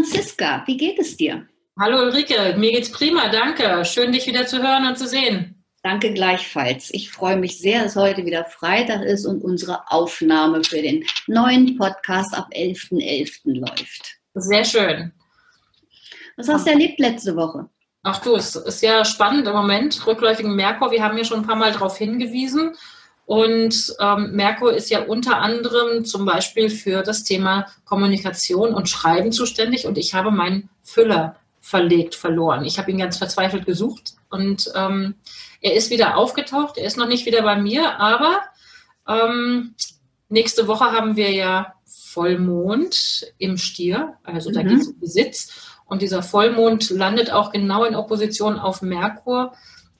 Franziska, 0.00 0.62
wie 0.64 0.78
geht 0.78 0.98
es 0.98 1.18
dir? 1.18 1.46
Hallo 1.78 1.98
Ulrike, 1.98 2.54
mir 2.56 2.72
geht's 2.72 2.90
prima, 2.90 3.28
danke. 3.28 3.84
Schön, 3.84 4.12
dich 4.12 4.26
wieder 4.26 4.46
zu 4.46 4.62
hören 4.62 4.86
und 4.86 4.96
zu 4.96 5.06
sehen. 5.06 5.62
Danke 5.82 6.14
gleichfalls. 6.14 6.88
Ich 6.94 7.10
freue 7.10 7.36
mich 7.36 7.58
sehr, 7.58 7.82
dass 7.82 7.96
heute 7.96 8.24
wieder 8.24 8.46
Freitag 8.46 9.02
ist 9.02 9.26
und 9.26 9.44
unsere 9.44 9.90
Aufnahme 9.90 10.64
für 10.64 10.80
den 10.80 11.04
neuen 11.26 11.76
Podcast 11.76 12.34
ab 12.34 12.48
11.11. 12.54 13.44
.11. 13.44 13.58
läuft. 13.58 14.16
Sehr 14.32 14.64
schön. 14.64 15.12
Was 16.38 16.48
hast 16.48 16.66
du 16.66 16.70
erlebt 16.70 16.98
letzte 16.98 17.36
Woche? 17.36 17.68
Ach 18.02 18.22
du, 18.22 18.36
es 18.36 18.56
ist 18.56 18.82
ja 18.82 19.04
spannend 19.04 19.46
im 19.46 19.52
Moment, 19.52 20.06
rückläufigen 20.06 20.56
Merkur. 20.56 20.92
Wir 20.92 21.04
haben 21.04 21.18
ja 21.18 21.24
schon 21.24 21.40
ein 21.40 21.46
paar 21.46 21.56
Mal 21.56 21.72
darauf 21.72 21.98
hingewiesen. 21.98 22.74
Und 23.30 23.94
ähm, 24.00 24.32
Merkur 24.32 24.72
ist 24.72 24.90
ja 24.90 25.04
unter 25.04 25.36
anderem 25.36 26.04
zum 26.04 26.24
Beispiel 26.24 26.68
für 26.68 27.02
das 27.02 27.22
Thema 27.22 27.68
Kommunikation 27.84 28.74
und 28.74 28.88
Schreiben 28.88 29.30
zuständig. 29.30 29.86
Und 29.86 29.98
ich 29.98 30.14
habe 30.14 30.32
meinen 30.32 30.68
Füller 30.82 31.36
verlegt, 31.60 32.16
verloren. 32.16 32.64
Ich 32.64 32.80
habe 32.80 32.90
ihn 32.90 32.98
ganz 32.98 33.18
verzweifelt 33.18 33.66
gesucht 33.66 34.14
und 34.30 34.72
ähm, 34.74 35.14
er 35.60 35.74
ist 35.74 35.90
wieder 35.90 36.16
aufgetaucht. 36.16 36.76
Er 36.76 36.86
ist 36.86 36.96
noch 36.96 37.06
nicht 37.06 37.24
wieder 37.24 37.42
bei 37.42 37.54
mir, 37.54 38.00
aber 38.00 38.40
ähm, 39.06 39.76
nächste 40.28 40.66
Woche 40.66 40.86
haben 40.86 41.14
wir 41.14 41.30
ja 41.30 41.74
Vollmond 41.86 43.32
im 43.38 43.58
Stier. 43.58 44.14
Also 44.24 44.50
da 44.50 44.64
mhm. 44.64 44.68
geht 44.70 44.80
es 44.80 44.88
um 44.88 44.98
Besitz. 44.98 45.76
Und 45.86 46.02
dieser 46.02 46.24
Vollmond 46.24 46.90
landet 46.90 47.30
auch 47.30 47.52
genau 47.52 47.84
in 47.84 47.94
Opposition 47.94 48.58
auf 48.58 48.82
Merkur. 48.82 49.52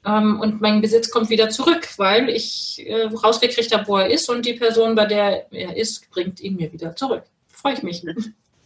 Ähm, 0.04 0.40
und 0.40 0.60
mein 0.60 0.80
Besitz 0.80 1.10
kommt 1.10 1.28
wieder 1.28 1.50
zurück, 1.50 1.88
weil 1.98 2.28
ich 2.30 2.82
äh, 2.86 3.04
rausgekriegt 3.04 3.74
habe, 3.74 3.86
wo 3.86 3.98
er 3.98 4.10
ist 4.10 4.28
und 4.30 4.46
die 4.46 4.54
Person, 4.54 4.94
bei 4.94 5.06
der 5.06 5.52
er 5.52 5.76
ist, 5.76 6.10
bringt 6.10 6.40
ihn 6.40 6.56
mir 6.56 6.72
wieder 6.72 6.96
zurück. 6.96 7.24
Freue 7.48 7.74
ich 7.74 7.82
mich. 7.82 8.02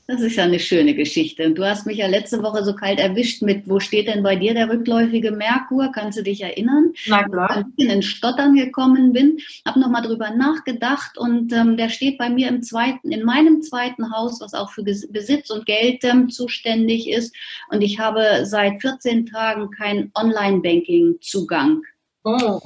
Das 0.06 0.20
ist 0.20 0.36
ja 0.36 0.44
eine 0.44 0.60
schöne 0.60 0.94
Geschichte. 0.94 1.46
Und 1.46 1.56
du 1.56 1.64
hast 1.64 1.86
mich 1.86 1.96
ja 1.96 2.06
letzte 2.06 2.42
Woche 2.42 2.62
so 2.62 2.74
kalt 2.74 2.98
erwischt 2.98 3.40
mit, 3.40 3.66
wo 3.66 3.80
steht 3.80 4.06
denn 4.06 4.22
bei 4.22 4.36
dir 4.36 4.52
der 4.52 4.68
rückläufige 4.68 5.30
Merkur? 5.30 5.92
Kannst 5.92 6.18
du 6.18 6.22
dich 6.22 6.42
erinnern? 6.42 6.92
Na 7.06 7.26
klar. 7.26 7.50
Als 7.50 7.66
ich 7.76 7.88
in 7.88 8.02
Stottern 8.02 8.54
gekommen 8.54 9.14
bin, 9.14 9.38
habe 9.66 9.80
nochmal 9.80 10.02
drüber 10.02 10.30
nachgedacht 10.30 11.16
und 11.16 11.52
ähm, 11.54 11.78
der 11.78 11.88
steht 11.88 12.18
bei 12.18 12.28
mir 12.28 12.48
im 12.48 12.62
zweiten, 12.62 13.12
in 13.12 13.24
meinem 13.24 13.62
zweiten 13.62 14.14
Haus, 14.14 14.42
was 14.42 14.52
auch 14.52 14.70
für 14.70 14.82
Besitz 14.82 15.48
und 15.48 15.64
Geld 15.64 16.04
ähm, 16.04 16.28
zuständig 16.28 17.08
ist. 17.08 17.34
Und 17.70 17.80
ich 17.80 17.98
habe 17.98 18.44
seit 18.44 18.82
14 18.82 19.24
Tagen 19.24 19.70
keinen 19.70 20.10
Online-Banking-Zugang. 20.14 21.80
Oh. 22.24 22.60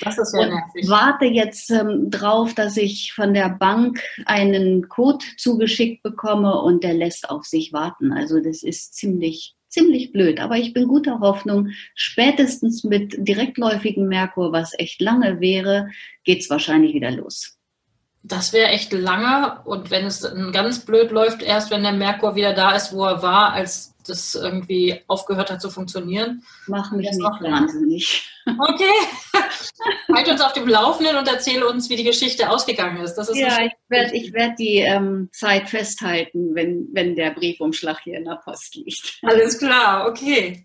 Das 0.00 0.18
ist 0.18 0.34
ja 0.34 0.46
nervig. 0.46 0.88
warte 0.88 1.26
jetzt 1.26 1.70
ähm, 1.70 2.10
drauf, 2.10 2.54
dass 2.54 2.76
ich 2.76 3.12
von 3.12 3.34
der 3.34 3.48
Bank 3.48 4.00
einen 4.26 4.88
Code 4.88 5.24
zugeschickt 5.36 6.02
bekomme 6.02 6.60
und 6.60 6.84
der 6.84 6.94
lässt 6.94 7.30
auf 7.30 7.44
sich 7.44 7.72
warten. 7.72 8.12
Also 8.12 8.40
das 8.40 8.62
ist 8.62 8.94
ziemlich 8.94 9.54
ziemlich 9.68 10.12
blöd, 10.12 10.40
aber 10.40 10.56
ich 10.56 10.72
bin 10.72 10.88
guter 10.88 11.20
Hoffnung, 11.20 11.68
spätestens 11.94 12.84
mit 12.84 13.14
direktläufigem 13.18 14.08
Merkur, 14.08 14.50
was 14.50 14.72
echt 14.78 15.00
lange 15.02 15.40
wäre, 15.40 15.90
geht 16.24 16.40
es 16.40 16.48
wahrscheinlich 16.48 16.94
wieder 16.94 17.10
los. 17.10 17.57
Das 18.28 18.52
wäre 18.52 18.68
echt 18.68 18.92
lange 18.92 19.60
und 19.64 19.90
wenn 19.90 20.04
es 20.04 20.26
ganz 20.52 20.84
blöd 20.84 21.10
läuft, 21.10 21.42
erst 21.42 21.70
wenn 21.70 21.82
der 21.82 21.92
Merkur 21.92 22.34
wieder 22.34 22.52
da 22.52 22.72
ist, 22.72 22.92
wo 22.92 23.04
er 23.04 23.22
war, 23.22 23.52
als 23.52 23.94
das 24.08 24.34
irgendwie 24.34 25.00
aufgehört 25.06 25.50
hat 25.50 25.60
zu 25.60 25.70
funktionieren. 25.70 26.42
Mach 26.66 26.92
mich 26.92 27.10
nicht 27.10 27.20
wahnsinnig. 27.20 28.30
Okay. 28.46 28.92
halt 30.14 30.28
uns 30.28 30.40
auf 30.40 30.52
dem 30.52 30.68
Laufenden 30.68 31.16
und 31.16 31.28
erzähle 31.28 31.68
uns, 31.68 31.90
wie 31.90 31.96
die 31.96 32.04
Geschichte 32.04 32.48
ausgegangen 32.50 33.02
ist. 33.02 33.18
ist 33.18 33.34
ja, 33.34 33.64
ich 33.64 33.72
werde 33.88 34.16
ich 34.16 34.32
werd 34.32 34.58
die 34.58 34.78
ähm, 34.78 35.28
Zeit 35.32 35.68
festhalten, 35.68 36.54
wenn, 36.54 36.88
wenn 36.92 37.14
der 37.14 37.30
Briefumschlag 37.30 38.00
hier 38.00 38.18
in 38.18 38.24
der 38.24 38.40
Post 38.44 38.74
liegt. 38.76 39.18
Alles 39.22 39.58
klar, 39.58 40.08
okay. 40.08 40.64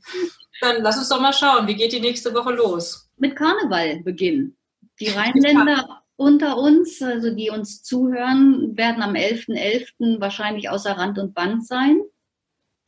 Dann 0.62 0.82
lass 0.82 0.98
uns 0.98 1.10
doch 1.10 1.20
mal 1.20 1.34
schauen, 1.34 1.68
wie 1.68 1.76
geht 1.76 1.92
die 1.92 2.00
nächste 2.00 2.34
Woche 2.34 2.54
los? 2.54 3.10
Mit 3.18 3.36
Karneval 3.36 4.00
beginnen. 4.02 4.56
Die 5.00 5.10
Rheinländer 5.10 6.03
unter 6.16 6.58
uns, 6.58 7.02
also 7.02 7.34
die 7.34 7.50
uns 7.50 7.84
zuhören, 7.84 8.78
werden 8.78 9.02
am 9.02 9.14
11.11. 9.14 9.90
.11. 9.98 10.22
wahrscheinlich 10.22 10.70
außer 10.70 10.92
Rand 10.92 11.18
und 11.20 11.34
Band 11.34 11.66
sein. 11.66 12.02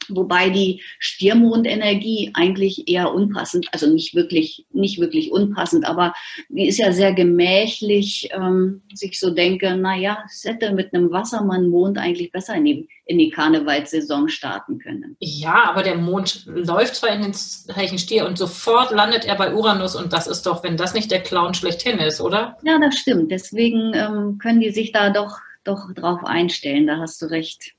Wobei 0.09 0.49
die 0.49 0.81
Stiermondenergie 0.99 2.31
eigentlich 2.33 2.87
eher 2.87 3.13
unpassend, 3.13 3.67
also 3.71 3.91
nicht 3.91 4.15
wirklich, 4.15 4.65
nicht 4.71 4.99
wirklich 4.99 5.31
unpassend, 5.31 5.85
aber 5.85 6.13
die 6.49 6.67
ist 6.67 6.77
ja 6.77 6.91
sehr 6.91 7.13
gemächlich, 7.13 8.29
ähm, 8.33 8.81
sich 8.93 9.19
so 9.19 9.31
denke, 9.31 9.75
naja, 9.75 10.23
es 10.25 10.43
hätte 10.43 10.73
mit 10.73 10.93
einem 10.93 11.11
Wassermann-Mond 11.11 11.97
eigentlich 11.97 12.31
besser 12.31 12.55
in 12.55 12.65
die, 12.65 12.87
in 13.05 13.17
die 13.17 13.29
Karnevalssaison 13.29 14.29
starten 14.29 14.79
können. 14.79 15.15
Ja, 15.19 15.65
aber 15.65 15.83
der 15.83 15.95
Mond 15.95 16.45
läuft 16.45 16.95
zwar 16.95 17.09
in 17.09 17.21
den 17.21 17.33
Zeichen 17.33 17.97
Stier 17.97 18.25
und 18.25 18.37
sofort 18.37 18.91
landet 18.91 19.25
er 19.25 19.35
bei 19.35 19.53
Uranus 19.53 19.95
und 19.95 20.13
das 20.13 20.27
ist 20.27 20.45
doch, 20.45 20.63
wenn 20.63 20.77
das 20.77 20.93
nicht 20.93 21.11
der 21.11 21.21
Clown 21.21 21.53
schlechthin 21.53 21.99
ist, 21.99 22.21
oder? 22.21 22.57
Ja, 22.63 22.79
das 22.79 22.95
stimmt. 22.95 23.31
Deswegen 23.31 23.93
ähm, 23.93 24.37
können 24.37 24.59
die 24.59 24.71
sich 24.71 24.91
da 24.91 25.09
doch, 25.09 25.37
doch 25.63 25.93
drauf 25.93 26.23
einstellen, 26.23 26.87
da 26.87 26.97
hast 26.97 27.21
du 27.21 27.27
recht. 27.27 27.73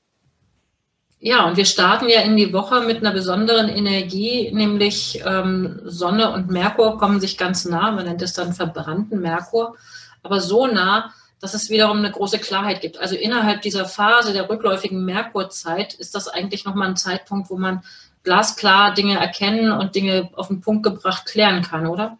Ja, 1.19 1.47
und 1.47 1.57
wir 1.57 1.65
starten 1.65 2.09
ja 2.09 2.21
in 2.21 2.37
die 2.37 2.53
Woche 2.53 2.81
mit 2.81 2.97
einer 2.97 3.11
besonderen 3.11 3.69
Energie, 3.69 4.51
nämlich 4.53 5.21
ähm, 5.25 5.79
Sonne 5.83 6.31
und 6.31 6.51
Merkur 6.51 6.99
kommen 6.99 7.19
sich 7.19 7.37
ganz 7.37 7.65
nah. 7.65 7.91
Man 7.91 8.05
nennt 8.05 8.21
es 8.21 8.33
dann 8.33 8.53
verbrannten 8.53 9.19
Merkur, 9.19 9.75
aber 10.21 10.39
so 10.41 10.67
nah, 10.67 11.11
dass 11.39 11.55
es 11.55 11.69
wiederum 11.69 11.97
eine 11.97 12.11
große 12.11 12.37
Klarheit 12.37 12.81
gibt. 12.81 12.99
Also 12.99 13.15
innerhalb 13.15 13.61
dieser 13.61 13.85
Phase 13.85 14.31
der 14.33 14.47
rückläufigen 14.47 15.05
Merkurzeit 15.05 15.95
ist 15.95 16.13
das 16.13 16.27
eigentlich 16.27 16.65
nochmal 16.65 16.89
ein 16.89 16.95
Zeitpunkt, 16.95 17.49
wo 17.49 17.57
man 17.57 17.81
glasklar 18.23 18.93
Dinge 18.93 19.17
erkennen 19.19 19.71
und 19.71 19.95
Dinge 19.95 20.29
auf 20.33 20.49
den 20.49 20.61
Punkt 20.61 20.83
gebracht 20.83 21.25
klären 21.25 21.63
kann, 21.63 21.87
oder? 21.87 22.17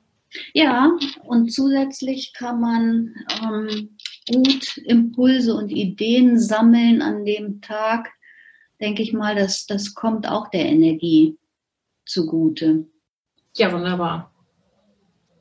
Ja, 0.54 0.92
und 1.24 1.52
zusätzlich 1.52 2.34
kann 2.34 2.60
man 2.60 3.16
ähm, 3.44 3.98
gut 4.32 4.78
Impulse 4.78 5.54
und 5.54 5.70
Ideen 5.70 6.40
sammeln 6.40 7.02
an 7.02 7.26
dem 7.26 7.62
Tag, 7.62 8.10
denke 8.82 9.02
ich 9.02 9.14
mal, 9.14 9.36
das, 9.36 9.66
das 9.66 9.94
kommt 9.94 10.28
auch 10.28 10.50
der 10.50 10.66
Energie 10.66 11.38
zugute. 12.06 12.86
Ja, 13.56 13.72
wunderbar. 13.72 14.32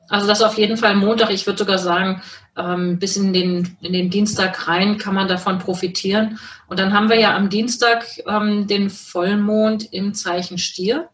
Also 0.09 0.27
das 0.27 0.41
auf 0.41 0.57
jeden 0.57 0.77
Fall 0.77 0.95
Montag. 0.95 1.31
Ich 1.31 1.45
würde 1.45 1.59
sogar 1.59 1.77
sagen, 1.77 2.21
ähm, 2.55 2.97
bis 2.97 3.17
in 3.17 3.33
den, 3.33 3.77
in 3.81 3.93
den 3.93 4.09
Dienstag 4.09 4.67
rein 4.67 4.97
kann 4.97 5.15
man 5.15 5.27
davon 5.27 5.59
profitieren. 5.59 6.39
Und 6.67 6.79
dann 6.79 6.93
haben 6.93 7.09
wir 7.09 7.19
ja 7.19 7.35
am 7.35 7.49
Dienstag 7.49 8.05
ähm, 8.25 8.67
den 8.67 8.89
Vollmond 8.89 9.91
im 9.93 10.13
Zeichen 10.13 10.57
Stier. 10.57 11.09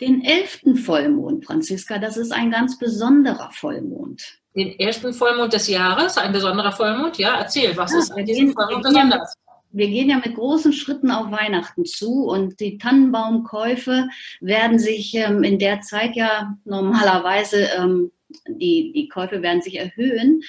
Den 0.00 0.22
elften 0.24 0.76
Vollmond, 0.76 1.44
Franziska, 1.44 1.98
das 1.98 2.16
ist 2.16 2.32
ein 2.32 2.52
ganz 2.52 2.78
besonderer 2.78 3.50
Vollmond. 3.52 4.38
Den 4.54 4.78
ersten 4.78 5.12
Vollmond 5.12 5.52
des 5.52 5.66
Jahres, 5.68 6.16
ein 6.18 6.32
besonderer 6.32 6.72
Vollmond? 6.72 7.18
Ja, 7.18 7.36
erzähl, 7.38 7.76
was 7.76 7.92
ja, 7.92 7.98
ist 7.98 8.10
an 8.12 8.24
diesem 8.24 8.52
Vollmond 8.52 8.82
besonders? 8.82 9.34
Wir 9.70 9.88
gehen 9.88 10.10
ja 10.10 10.16
mit 10.16 10.34
großen 10.34 10.72
Schritten 10.72 11.10
auf 11.10 11.30
Weihnachten 11.30 11.84
zu 11.84 12.24
und 12.24 12.60
die 12.60 12.78
Tannenbaumkäufe 12.78 14.08
werden 14.40 14.78
sich 14.78 15.14
ähm, 15.14 15.42
in 15.42 15.58
der 15.58 15.80
Zeit 15.80 16.16
ja 16.16 16.56
normalerweise, 16.64 17.68
ähm, 17.76 18.10
die, 18.46 18.92
die 18.92 19.08
Käufe 19.08 19.42
werden 19.42 19.62
sich 19.62 19.78
erhöhen. 19.78 20.42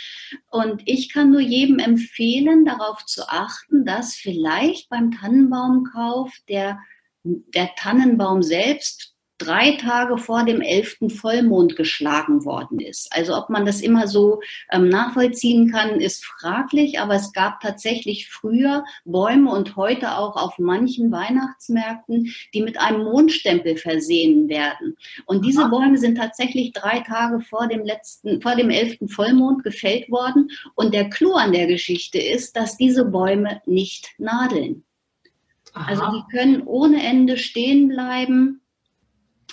Und 0.49 0.81
ich 0.85 1.11
kann 1.11 1.31
nur 1.31 1.41
jedem 1.41 1.79
empfehlen, 1.79 2.65
darauf 2.65 3.05
zu 3.05 3.27
achten, 3.27 3.85
dass 3.85 4.15
vielleicht 4.15 4.89
beim 4.89 5.11
Tannenbaumkauf 5.11 6.33
der, 6.47 6.79
der 7.23 7.69
Tannenbaum 7.75 8.41
selbst 8.43 9.15
drei 9.39 9.77
Tage 9.77 10.17
vor 10.17 10.43
dem 10.43 10.61
elften 10.61 11.09
Vollmond 11.09 11.75
geschlagen 11.75 12.45
worden 12.45 12.79
ist. 12.79 13.11
Also 13.11 13.35
ob 13.35 13.49
man 13.49 13.65
das 13.65 13.81
immer 13.81 14.07
so 14.07 14.41
ähm, 14.71 14.89
nachvollziehen 14.89 15.71
kann, 15.71 15.99
ist 15.99 16.23
fraglich, 16.23 16.99
aber 16.99 17.15
es 17.15 17.33
gab 17.33 17.61
tatsächlich 17.61 18.29
früher 18.29 18.83
Bäume 19.05 19.51
und 19.51 19.75
heute 19.75 20.17
auch 20.17 20.35
auf 20.35 20.59
manchen 20.59 21.11
Weihnachtsmärkten, 21.11 22.31
die 22.53 22.61
mit 22.61 22.79
einem 22.79 23.03
Mondstempel 23.03 23.77
versehen 23.77 24.49
werden. 24.49 24.95
Und 25.25 25.45
diese 25.45 25.67
Bäume 25.69 25.97
sind 25.97 26.15
tatsächlich 26.15 26.73
drei 26.73 26.99
Tage 26.99 27.39
vor 27.39 27.67
dem 27.67 27.83
letzten, 27.83 28.41
vor 28.41 28.55
dem 28.55 28.69
elften 28.69 29.07
Vollmond 29.07 29.63
gefällt 29.63 30.11
worden. 30.11 30.49
Und 30.75 30.93
der 30.93 31.09
Clou 31.09 31.33
an 31.33 31.53
der 31.53 31.67
Geschichte 31.67 32.19
ist, 32.19 32.55
dass 32.55 32.77
diese 32.77 33.05
Bäume 33.05 33.61
nicht 33.65 34.09
nadeln. 34.17 34.83
Aha. 35.73 35.87
Also 35.87 36.03
die 36.17 36.37
können 36.37 36.63
ohne 36.65 37.03
Ende 37.03 37.37
stehen 37.37 37.87
bleiben. 37.87 38.61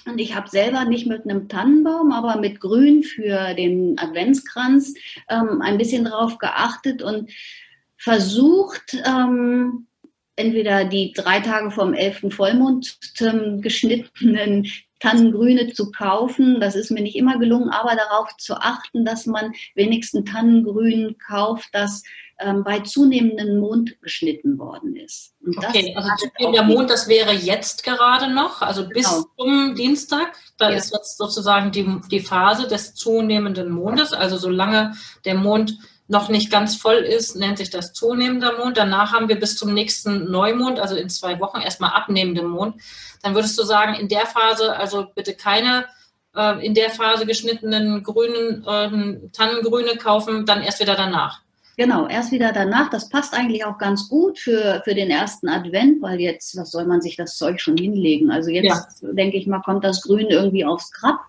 Und 0.07 0.19
ich 0.19 0.35
habe 0.37 0.49
selber 0.49 0.85
nicht 0.85 1.07
mit 1.07 1.25
einem 1.25 1.49
Tannenbaum, 1.49 2.13
aber 2.13 2.39
mit 2.41 2.61
Grün 2.61 3.03
für 3.03 3.55
den 3.55 3.99
Adventskranz 3.99 4.95
ähm, 5.29 5.61
ein 5.61 5.79
bisschen 5.79 6.05
drauf 6.05 6.39
geachtet 6.39 7.03
und 7.03 7.31
versucht, 7.97 8.97
ähm, 9.05 9.89
entweder 10.37 10.85
die 10.85 11.13
drei 11.13 11.41
Tage 11.41 11.71
vom 11.71 11.93
11. 11.93 12.27
Vollmond 12.31 12.99
ähm, 13.21 13.61
geschnittenen 13.63 14.67
Tannengrüne 15.01 15.73
zu 15.73 15.91
kaufen. 15.91 16.61
Das 16.61 16.77
ist 16.77 16.91
mir 16.91 17.03
nicht 17.03 17.17
immer 17.17 17.39
gelungen, 17.39 17.71
aber 17.71 17.97
darauf 17.97 18.37
zu 18.37 18.55
achten, 18.55 19.05
dass 19.05 19.27
man 19.27 19.53
wenigstens 19.75 20.31
Tannengrün 20.31 21.17
kauft, 21.19 21.69
das 21.73 22.03
ähm, 22.39 22.65
bei 22.65 22.81
zunehmendem 22.81 23.59
Mond 23.59 24.01
geschnitten 24.03 24.59
worden 24.59 24.97
ist. 24.97 25.35
Und 25.45 25.57
okay, 25.59 25.95
also 25.97 26.11
zunehmender 26.19 26.65
Mond, 26.65 26.91
das 26.91 27.09
wäre 27.09 27.33
jetzt 27.33 27.83
gerade 27.83 28.33
noch, 28.33 28.63
also 28.63 28.83
genau. 28.83 28.95
bis 28.95 29.25
zum 29.39 29.75
Dienstag. 29.75 30.33
Da 30.59 30.71
ja. 30.71 30.77
ist 30.77 30.93
jetzt 30.93 31.17
sozusagen 31.17 31.73
die, 31.73 32.01
die 32.11 32.21
Phase 32.21 32.69
des 32.69 32.95
zunehmenden 32.95 33.71
Mondes. 33.71 34.13
Also 34.13 34.37
solange 34.37 34.93
der 35.25 35.35
Mond 35.35 35.79
noch 36.09 36.29
nicht 36.29 36.51
ganz 36.51 36.77
voll 36.77 36.97
ist, 36.97 37.37
nennt 37.37 37.59
sich 37.59 37.71
das 37.71 37.93
zunehmender 37.93 38.59
Mond. 38.59 38.77
Danach 38.77 39.13
haben 39.13 39.29
wir 39.29 39.41
bis 39.41 39.57
zum 39.57 39.73
nächsten 39.75 40.31
Neumond, 40.31 40.79
also 40.79 40.95
in 40.95 41.09
zwei 41.09 41.41
Wochen, 41.41 41.61
erstmal 41.61 41.91
abnehmenden 41.91 42.49
Mond. 42.49 42.81
Dann 43.23 43.35
würdest 43.35 43.59
du 43.59 43.65
sagen, 43.65 43.95
in 43.95 44.09
der 44.09 44.27
Phase, 44.27 44.77
also 44.77 45.07
bitte 45.15 45.35
keine 45.35 45.87
äh, 46.35 46.65
in 46.65 46.75
der 46.75 46.91
Phase 46.91 47.27
geschnittenen 47.27 48.03
grünen 48.03 48.65
äh, 48.65 49.31
Tannengrüne 49.33 49.97
kaufen, 49.97 50.47
dann 50.47 50.63
erst 50.63 50.81
wieder 50.81 50.95
danach. 50.95 51.41
Genau, 51.79 52.09
erst 52.09 52.33
wieder 52.33 52.53
danach. 52.53 52.89
Das 52.89 53.11
passt 53.11 53.35
eigentlich 53.35 53.67
auch 53.67 53.77
ganz 53.77 54.09
gut 54.09 54.39
für, 54.39 54.81
für 54.85 54.95
den 54.95 55.11
ersten 55.11 55.49
Advent, 55.49 56.01
weil 56.01 56.21
jetzt, 56.21 56.57
was 56.57 56.71
soll 56.71 56.87
man 56.87 57.03
sich 57.03 57.17
das 57.17 57.37
Zeug 57.37 57.61
schon 57.61 57.77
hinlegen? 57.77 58.31
Also 58.31 58.51
jetzt, 58.51 59.03
ja. 59.03 59.13
denke 59.13 59.37
ich 59.37 59.47
mal, 59.47 59.61
kommt 59.61 59.85
das 59.85 60.01
Grün 60.01 60.29
irgendwie 60.29 60.65
aufs 60.65 60.91
Grab, 60.91 61.21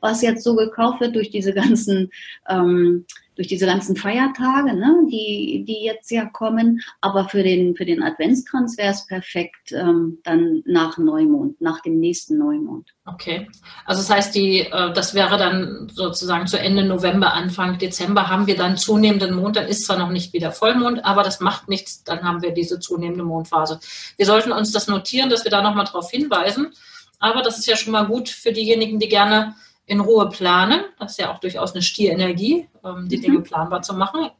was 0.00 0.22
jetzt 0.22 0.44
so 0.44 0.54
gekauft 0.54 1.00
wird 1.00 1.16
durch 1.16 1.30
diese 1.30 1.52
ganzen 1.52 2.10
ähm, 2.48 3.04
durch 3.36 3.48
diese 3.48 3.66
ganzen 3.66 3.96
Feiertage, 3.96 4.74
ne, 4.74 5.06
die, 5.10 5.64
die 5.66 5.84
jetzt 5.84 6.10
ja 6.10 6.24
kommen. 6.24 6.80
Aber 7.00 7.28
für 7.28 7.42
den, 7.42 7.76
für 7.76 7.84
den 7.84 8.02
Adventskranz 8.02 8.76
wäre 8.78 8.92
es 8.92 9.06
perfekt 9.06 9.72
ähm, 9.72 10.18
dann 10.24 10.62
nach 10.64 10.98
Neumond, 10.98 11.60
nach 11.60 11.80
dem 11.82 12.00
nächsten 12.00 12.38
Neumond. 12.38 12.92
Okay. 13.04 13.48
Also 13.84 14.00
das 14.02 14.10
heißt, 14.10 14.34
die, 14.34 14.60
äh, 14.60 14.92
das 14.92 15.14
wäre 15.14 15.36
dann 15.36 15.88
sozusagen 15.92 16.46
zu 16.46 16.58
Ende 16.58 16.84
November, 16.84 17.34
Anfang 17.34 17.78
Dezember 17.78 18.28
haben 18.28 18.46
wir 18.46 18.56
dann 18.56 18.76
zunehmenden 18.76 19.36
Mond. 19.36 19.56
Dann 19.56 19.68
ist 19.68 19.84
zwar 19.84 19.98
noch 19.98 20.10
nicht 20.10 20.32
wieder 20.32 20.50
Vollmond, 20.50 21.04
aber 21.04 21.22
das 21.22 21.40
macht 21.40 21.68
nichts. 21.68 22.02
Dann 22.04 22.22
haben 22.22 22.42
wir 22.42 22.52
diese 22.52 22.80
zunehmende 22.80 23.24
Mondphase. 23.24 23.80
Wir 24.16 24.26
sollten 24.26 24.50
uns 24.50 24.72
das 24.72 24.88
notieren, 24.88 25.30
dass 25.30 25.44
wir 25.44 25.50
da 25.50 25.62
nochmal 25.62 25.84
drauf 25.84 26.10
hinweisen. 26.10 26.72
Aber 27.18 27.42
das 27.42 27.58
ist 27.58 27.66
ja 27.66 27.76
schon 27.76 27.92
mal 27.92 28.06
gut 28.06 28.28
für 28.28 28.52
diejenigen, 28.52 28.98
die 28.98 29.08
gerne 29.08 29.54
in 29.86 30.00
Ruhe 30.00 30.28
planen. 30.28 30.84
Das 30.98 31.12
ist 31.12 31.18
ja 31.18 31.32
auch 31.32 31.38
durchaus 31.38 31.72
eine 31.72 31.82
Stierenergie, 31.82 32.68
ähm, 32.84 33.08
die 33.08 33.18
mhm. 33.18 33.22
Dinge 33.22 33.40
planbar 33.40 33.82
zu 33.82 33.94
machen. 33.94 34.30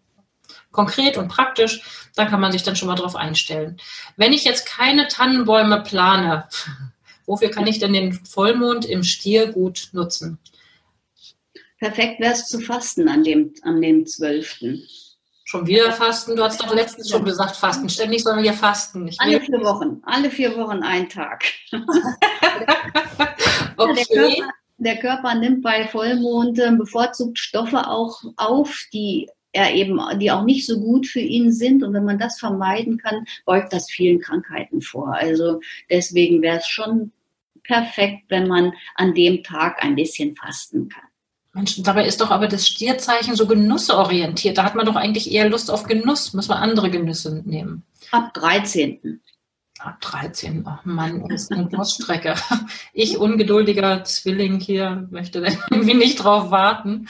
Konkret 0.71 1.17
und 1.17 1.29
praktisch, 1.29 2.09
da 2.15 2.27
kann 2.27 2.41
man 2.41 2.53
sich 2.53 2.63
dann 2.63 2.77
schon 2.77 2.89
mal 2.89 2.97
drauf 2.97 3.17
einstellen. 3.17 3.79
Wenn 4.17 4.33
ich 4.33 4.45
jetzt 4.45 4.67
keine 4.67 5.09
Tannenbäume 5.09 5.83
plane, 5.83 6.49
wofür 7.27 7.51
kann 7.51 7.67
ich 7.67 7.79
denn 7.79 7.95
den 7.95 8.13
Vollmond 8.13 8.85
im 8.85 9.03
Stier 9.03 9.53
gut 9.53 9.89
nutzen? 9.93 10.39
Perfekt 11.79 12.21
wäre 12.21 12.33
es 12.33 12.47
zu 12.47 12.61
fasten 12.61 13.09
an 13.09 13.23
dem, 13.23 13.53
an 13.63 13.83
dem 13.83 14.07
12. 14.07 14.65
Schon 15.45 15.67
wieder 15.67 15.93
fasten? 15.93 16.35
Du 16.35 16.43
hast 16.43 16.61
doch 16.61 16.75
letztens 16.75 17.11
schon 17.11 17.25
gesagt, 17.25 17.55
fasten. 17.55 17.89
Ständig 17.89 18.25
sollen 18.25 18.43
wir 18.43 18.53
fasten. 18.53 19.07
Ich 19.07 19.21
alle 19.21 19.41
vier 19.41 19.61
Wochen. 19.61 20.03
Alle 20.05 20.31
vier 20.31 20.57
Wochen 20.57 20.83
ein 20.83 21.09
Tag. 21.09 21.45
okay 23.77 23.95
der 23.97 24.07
Körper 24.07 24.53
nimmt 24.79 25.63
bei 25.63 25.87
Vollmond 25.87 26.61
bevorzugt 26.79 27.39
Stoffe 27.39 27.89
auch 27.89 28.23
auf, 28.37 28.85
die 28.93 29.29
er 29.53 29.75
eben, 29.75 29.99
die 30.19 30.31
auch 30.31 30.45
nicht 30.45 30.67
so 30.67 30.79
gut 30.79 31.07
für 31.07 31.21
ihn 31.21 31.53
sind. 31.53 31.83
Und 31.83 31.95
wenn 31.95 32.05
man 32.05 32.19
das 32.19 32.39
vermeiden 32.39 32.99
kann, 32.99 33.27
beugt 33.45 33.73
das 33.73 33.91
vielen 33.91 34.21
Krankheiten 34.21 34.83
vor. 34.83 35.15
Also 35.15 35.61
deswegen 35.91 36.43
wäre 36.43 36.59
es 36.59 36.67
schon 36.67 37.11
perfekt, 37.65 38.25
wenn 38.29 38.47
man 38.47 38.73
an 38.95 39.15
dem 39.15 39.43
Tag 39.43 39.83
ein 39.83 39.97
bisschen 39.97 40.37
fasten 40.37 40.89
kann. 40.89 41.03
Mensch, 41.55 41.83
dabei 41.83 42.07
ist 42.07 42.21
doch 42.21 42.31
aber 42.31 42.49
das 42.49 42.69
Stierzeichen 42.69 43.35
so 43.35 43.47
genussorientiert. 43.47 44.59
Da 44.59 44.65
hat 44.65 44.75
man 44.75 44.85
doch 44.85 44.95
eigentlich 44.95 45.33
eher 45.33 45.49
Lust 45.49 45.71
auf 45.71 45.85
Genuss. 45.85 46.35
Muss 46.35 46.49
man 46.49 46.59
andere 46.59 46.91
Genüsse 46.91 47.43
nehmen. 47.47 47.83
Ab 48.11 48.35
13. 48.35 49.23
Ab 49.87 50.01
13, 50.01 50.65
ach 50.67 50.85
Mann, 50.85 51.27
ist 51.31 51.53
eine 51.53 51.67
Durststrecke. 51.67 52.35
Ich, 52.93 53.19
ungeduldiger 53.19 54.03
Zwilling 54.03 54.59
hier, 54.59 55.07
möchte 55.13 55.47
irgendwie 55.71 55.95
nicht 55.95 56.17
drauf 56.17 56.51
warten. 56.51 57.07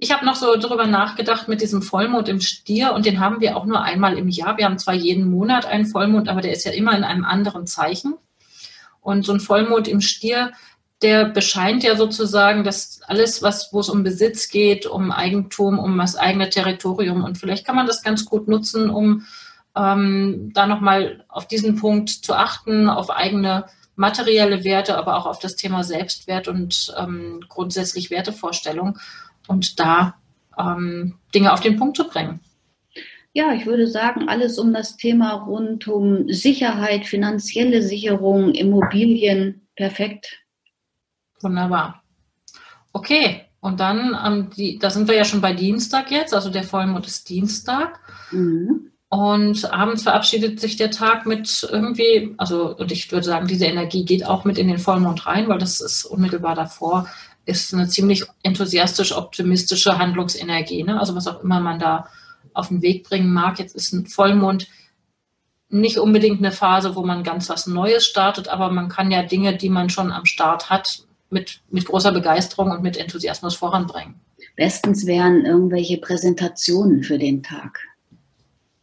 Ich 0.00 0.10
habe 0.10 0.26
noch 0.26 0.34
so 0.34 0.56
darüber 0.56 0.88
nachgedacht 0.88 1.46
mit 1.46 1.60
diesem 1.60 1.82
Vollmond 1.82 2.28
im 2.28 2.40
Stier 2.40 2.94
und 2.94 3.06
den 3.06 3.20
haben 3.20 3.40
wir 3.40 3.56
auch 3.56 3.64
nur 3.64 3.80
einmal 3.80 4.18
im 4.18 4.28
Jahr. 4.28 4.56
Wir 4.56 4.64
haben 4.64 4.78
zwar 4.78 4.94
jeden 4.94 5.30
Monat 5.30 5.66
einen 5.66 5.86
Vollmond, 5.86 6.28
aber 6.28 6.40
der 6.40 6.50
ist 6.50 6.64
ja 6.64 6.72
immer 6.72 6.96
in 6.96 7.04
einem 7.04 7.24
anderen 7.24 7.68
Zeichen. 7.68 8.14
Und 9.00 9.24
so 9.24 9.32
ein 9.32 9.38
Vollmond 9.38 9.86
im 9.86 10.00
Stier, 10.00 10.50
der 11.02 11.26
bescheint 11.26 11.84
ja 11.84 11.94
sozusagen, 11.94 12.64
dass 12.64 13.02
alles, 13.02 13.40
was, 13.40 13.72
wo 13.72 13.78
es 13.78 13.88
um 13.88 14.02
Besitz 14.02 14.48
geht, 14.48 14.86
um 14.86 15.12
Eigentum, 15.12 15.78
um 15.78 15.96
das 15.96 16.16
eigene 16.16 16.50
Territorium 16.50 17.22
und 17.22 17.38
vielleicht 17.38 17.64
kann 17.64 17.76
man 17.76 17.86
das 17.86 18.02
ganz 18.02 18.24
gut 18.24 18.48
nutzen, 18.48 18.90
um 18.90 19.26
ähm, 19.76 20.50
da 20.54 20.66
nochmal 20.66 21.24
auf 21.28 21.46
diesen 21.46 21.76
Punkt 21.76 22.08
zu 22.08 22.34
achten, 22.34 22.88
auf 22.88 23.10
eigene 23.10 23.66
materielle 23.94 24.64
Werte, 24.64 24.96
aber 24.96 25.16
auch 25.16 25.26
auf 25.26 25.38
das 25.38 25.56
Thema 25.56 25.84
Selbstwert 25.84 26.48
und 26.48 26.94
ähm, 26.98 27.40
grundsätzlich 27.48 28.10
Wertevorstellung 28.10 28.98
und 29.48 29.78
da 29.78 30.14
ähm, 30.58 31.18
Dinge 31.34 31.52
auf 31.52 31.60
den 31.60 31.76
Punkt 31.76 31.96
zu 31.96 32.08
bringen. 32.08 32.40
Ja, 33.32 33.52
ich 33.52 33.66
würde 33.66 33.86
sagen, 33.86 34.28
alles 34.28 34.58
um 34.58 34.72
das 34.72 34.96
Thema 34.96 35.32
rund 35.32 35.88
um 35.88 36.32
Sicherheit, 36.32 37.04
finanzielle 37.04 37.82
Sicherung, 37.82 38.52
Immobilien, 38.52 39.68
perfekt. 39.76 40.38
Wunderbar. 41.42 42.02
Okay, 42.94 43.42
und 43.60 43.80
dann, 43.80 44.16
ähm, 44.24 44.50
die, 44.56 44.78
da 44.78 44.88
sind 44.88 45.06
wir 45.06 45.16
ja 45.16 45.24
schon 45.24 45.42
bei 45.42 45.52
Dienstag 45.52 46.10
jetzt, 46.10 46.32
also 46.32 46.48
der 46.48 46.64
Vollmond 46.64 47.06
ist 47.06 47.28
Dienstag. 47.28 48.00
Mhm. 48.30 48.92
Und 49.16 49.72
abends 49.72 50.02
verabschiedet 50.02 50.60
sich 50.60 50.76
der 50.76 50.90
Tag 50.90 51.24
mit 51.24 51.66
irgendwie, 51.72 52.34
also, 52.36 52.76
und 52.76 52.92
ich 52.92 53.10
würde 53.10 53.24
sagen, 53.24 53.46
diese 53.46 53.64
Energie 53.64 54.04
geht 54.04 54.26
auch 54.26 54.44
mit 54.44 54.58
in 54.58 54.68
den 54.68 54.76
Vollmond 54.76 55.24
rein, 55.24 55.48
weil 55.48 55.56
das 55.56 55.80
ist 55.80 56.04
unmittelbar 56.04 56.54
davor, 56.54 57.08
ist 57.46 57.72
eine 57.72 57.88
ziemlich 57.88 58.24
enthusiastisch 58.42 59.16
optimistische 59.16 59.96
Handlungsenergie. 59.96 60.82
Ne? 60.82 61.00
Also 61.00 61.14
was 61.14 61.28
auch 61.28 61.42
immer 61.42 61.60
man 61.60 61.78
da 61.78 62.10
auf 62.52 62.68
den 62.68 62.82
Weg 62.82 63.08
bringen 63.08 63.32
mag. 63.32 63.58
Jetzt 63.58 63.74
ist 63.74 63.94
ein 63.94 64.06
Vollmond 64.06 64.68
nicht 65.70 65.96
unbedingt 65.96 66.40
eine 66.40 66.52
Phase, 66.52 66.94
wo 66.94 67.02
man 67.02 67.22
ganz 67.22 67.48
was 67.48 67.66
Neues 67.66 68.04
startet, 68.04 68.48
aber 68.48 68.70
man 68.70 68.90
kann 68.90 69.10
ja 69.10 69.22
Dinge, 69.22 69.56
die 69.56 69.70
man 69.70 69.88
schon 69.88 70.12
am 70.12 70.26
Start 70.26 70.68
hat, 70.68 71.06
mit, 71.30 71.62
mit 71.70 71.86
großer 71.86 72.12
Begeisterung 72.12 72.70
und 72.70 72.82
mit 72.82 72.98
Enthusiasmus 72.98 73.54
voranbringen. 73.54 74.20
Bestens 74.56 75.06
wären 75.06 75.46
irgendwelche 75.46 75.96
Präsentationen 75.96 77.02
für 77.02 77.16
den 77.16 77.42
Tag. 77.42 77.80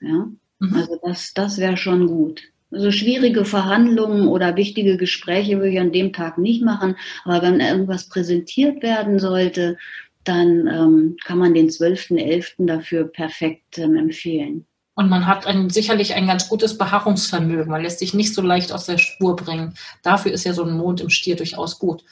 Ja? 0.04 0.28
Mhm. 0.60 0.76
Also 0.76 1.00
das, 1.04 1.34
das 1.34 1.58
wäre 1.58 1.78
schon 1.78 2.08
gut. 2.08 2.42
Also 2.72 2.92
schwierige 2.92 3.46
Verhandlungen 3.46 4.28
oder 4.28 4.56
wichtige 4.56 4.98
Gespräche 4.98 5.58
würde 5.58 5.70
ich 5.70 5.80
an 5.80 5.92
dem 5.92 6.12
Tag 6.12 6.38
nicht 6.40 6.64
machen, 6.64 6.96
aber 7.24 7.44
wenn 7.44 7.60
irgendwas 7.60 8.10
präsentiert 8.10 8.82
werden 8.82 9.20
sollte, 9.20 9.78
dann 10.24 10.68
ähm, 10.68 11.18
kann 11.24 11.38
man 11.38 11.54
den 11.54 11.70
12.11. 11.70 12.66
dafür 12.66 13.06
perfekt 13.06 13.78
ähm, 13.78 13.96
empfehlen. 13.96 14.66
Und 14.96 15.10
man 15.10 15.28
hat 15.28 15.48
ein, 15.48 15.70
sicherlich 15.70 16.14
ein 16.14 16.28
ganz 16.28 16.50
gutes 16.50 16.78
Beharrungsvermögen. 16.78 17.72
Man 17.72 17.82
lässt 17.82 18.00
sich 18.00 18.14
nicht 18.14 18.34
so 18.34 18.42
leicht 18.42 18.72
aus 18.72 18.86
der 18.86 19.00
Spur 19.00 19.36
bringen. 19.36 19.74
Dafür 20.04 20.32
ist 20.32 20.44
ja 20.44 20.54
so 20.54 20.64
ein 20.64 20.78
Mond 20.78 21.02
im 21.02 21.10
Stier 21.10 21.36
durchaus 21.36 21.80
gut. 21.80 22.04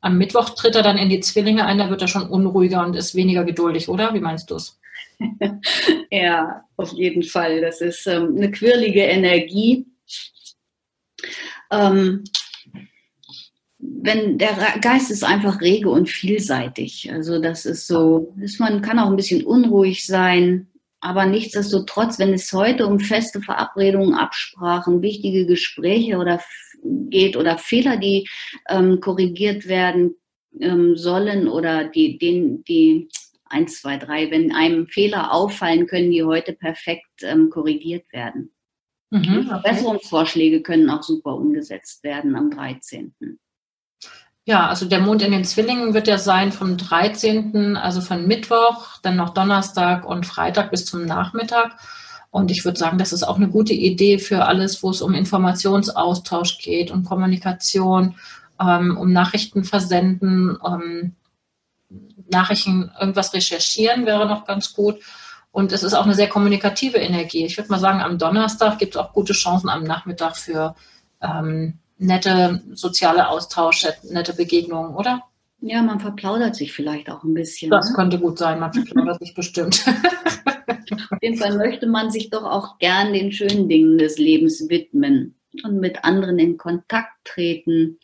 Am 0.00 0.18
Mittwoch 0.18 0.50
tritt 0.50 0.74
er 0.74 0.82
dann 0.82 0.98
in 0.98 1.08
die 1.08 1.20
Zwillinge 1.20 1.64
ein, 1.64 1.78
da 1.78 1.90
wird 1.90 2.02
er 2.02 2.08
schon 2.08 2.28
unruhiger 2.28 2.84
und 2.84 2.94
ist 2.94 3.14
weniger 3.14 3.44
geduldig, 3.44 3.88
oder? 3.88 4.12
Wie 4.14 4.20
meinst 4.20 4.50
du 4.50 4.56
es? 4.56 4.78
ja, 6.10 6.64
auf 6.76 6.92
jeden 6.92 7.22
Fall. 7.22 7.60
Das 7.60 7.80
ist 7.80 8.06
ähm, 8.06 8.34
eine 8.36 8.50
quirlige 8.50 9.02
Energie. 9.02 9.86
Ähm, 11.70 12.24
wenn 13.78 14.38
der 14.38 14.56
Geist 14.80 15.10
ist 15.10 15.24
einfach 15.24 15.60
rege 15.60 15.90
und 15.90 16.08
vielseitig. 16.08 17.10
Also 17.12 17.40
das 17.40 17.66
ist 17.66 17.86
so, 17.86 18.34
ist, 18.40 18.60
man 18.60 18.82
kann 18.82 18.98
auch 18.98 19.08
ein 19.08 19.16
bisschen 19.16 19.44
unruhig 19.44 20.06
sein, 20.06 20.68
aber 21.00 21.26
nichtsdestotrotz, 21.26 22.18
wenn 22.18 22.32
es 22.32 22.52
heute 22.52 22.86
um 22.86 22.98
feste 22.98 23.42
Verabredungen, 23.42 24.14
Absprachen, 24.14 25.02
wichtige 25.02 25.46
Gespräche 25.46 26.16
oder 26.16 26.40
geht 27.10 27.36
oder 27.36 27.58
Fehler, 27.58 27.96
die 27.96 28.26
ähm, 28.68 29.00
korrigiert 29.00 29.68
werden 29.68 30.14
ähm, 30.60 30.96
sollen 30.96 31.48
oder 31.48 31.84
die, 31.84 32.18
den, 32.18 32.64
die 32.64 33.08
eins, 33.46 33.80
zwei, 33.80 33.96
drei, 33.96 34.30
wenn 34.30 34.54
einem 34.54 34.86
Fehler 34.86 35.32
auffallen, 35.32 35.86
können 35.86 36.10
die 36.10 36.24
heute 36.24 36.52
perfekt 36.52 37.22
ähm, 37.22 37.50
korrigiert 37.50 38.12
werden. 38.12 38.52
Mhm, 39.10 39.20
okay. 39.20 39.42
Verbesserungsvorschläge 39.44 40.62
können 40.62 40.90
auch 40.90 41.02
super 41.02 41.34
umgesetzt 41.34 42.02
werden 42.02 42.34
am 42.36 42.50
13. 42.50 43.14
Ja, 44.46 44.68
also 44.68 44.86
der 44.86 45.00
Mond 45.00 45.22
in 45.22 45.32
den 45.32 45.44
Zwillingen 45.44 45.94
wird 45.94 46.06
ja 46.06 46.18
sein 46.18 46.52
vom 46.52 46.76
13., 46.76 47.76
also 47.76 48.02
von 48.02 48.26
Mittwoch, 48.26 48.98
dann 49.02 49.16
noch 49.16 49.30
Donnerstag 49.30 50.06
und 50.06 50.26
Freitag 50.26 50.70
bis 50.70 50.84
zum 50.84 51.06
Nachmittag. 51.06 51.78
Und 52.30 52.50
ich 52.50 52.64
würde 52.64 52.78
sagen, 52.78 52.98
das 52.98 53.12
ist 53.12 53.22
auch 53.22 53.36
eine 53.36 53.48
gute 53.48 53.72
Idee 53.72 54.18
für 54.18 54.44
alles, 54.44 54.82
wo 54.82 54.90
es 54.90 55.00
um 55.00 55.14
Informationsaustausch 55.14 56.58
geht, 56.58 56.90
um 56.90 57.04
Kommunikation, 57.04 58.16
ähm, 58.60 58.96
um 58.98 59.12
Nachrichten 59.12 59.64
versenden, 59.64 60.58
ähm, 60.66 61.14
Nachrichten, 62.28 62.90
irgendwas 63.00 63.32
recherchieren 63.34 64.06
wäre 64.06 64.26
noch 64.26 64.46
ganz 64.46 64.72
gut. 64.72 65.00
Und 65.52 65.72
es 65.72 65.82
ist 65.82 65.94
auch 65.94 66.04
eine 66.04 66.14
sehr 66.14 66.28
kommunikative 66.28 66.98
Energie. 66.98 67.44
Ich 67.44 67.56
würde 67.56 67.70
mal 67.70 67.78
sagen, 67.78 68.00
am 68.00 68.18
Donnerstag 68.18 68.78
gibt 68.78 68.96
es 68.96 69.00
auch 69.00 69.12
gute 69.12 69.34
Chancen 69.34 69.68
am 69.68 69.84
Nachmittag 69.84 70.36
für 70.36 70.74
ähm, 71.22 71.78
nette 71.98 72.62
soziale 72.72 73.28
Austausche, 73.28 73.94
nette 74.10 74.34
Begegnungen, 74.34 74.94
oder? 74.94 75.22
Ja, 75.60 75.80
man 75.80 76.00
verplaudert 76.00 76.56
sich 76.56 76.72
vielleicht 76.72 77.08
auch 77.08 77.22
ein 77.24 77.34
bisschen. 77.34 77.70
Das 77.70 77.90
ne? 77.90 77.94
könnte 77.96 78.18
gut 78.18 78.38
sein, 78.38 78.60
man 78.60 78.72
verplaudert 78.72 79.20
sich 79.20 79.34
bestimmt. 79.34 79.84
Auf 81.10 81.22
jeden 81.22 81.38
Fall 81.38 81.56
möchte 81.56 81.86
man 81.86 82.10
sich 82.10 82.30
doch 82.30 82.44
auch 82.44 82.78
gern 82.78 83.12
den 83.12 83.32
schönen 83.32 83.68
Dingen 83.68 83.96
des 83.96 84.18
Lebens 84.18 84.68
widmen 84.68 85.34
und 85.62 85.80
mit 85.80 86.04
anderen 86.04 86.38
in 86.38 86.58
Kontakt 86.58 87.12
treten. 87.24 87.98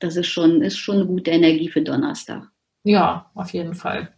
Das 0.00 0.16
ist 0.16 0.26
schon, 0.26 0.62
ist 0.62 0.76
schon 0.78 0.96
eine 0.96 1.06
gute 1.06 1.30
Energie 1.30 1.68
für 1.68 1.80
Donnerstag. 1.80 2.51
Ja, 2.84 3.30
auf 3.34 3.52
jeden 3.52 3.74
Fall. 3.74 4.12